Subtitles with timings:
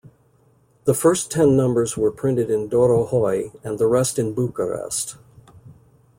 [0.85, 5.17] The first ten numbers were printed in Dorohoi, and the rest in Bucharest.